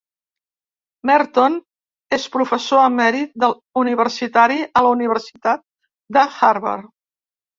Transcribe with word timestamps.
Merton 1.09 1.57
és 2.17 2.23
professor 2.35 2.81
emèrit 2.85 3.45
universitari 3.83 4.57
a 4.81 4.83
la 4.87 4.95
Universitat 4.97 5.65
de 6.19 6.27
Harvard. 6.39 6.91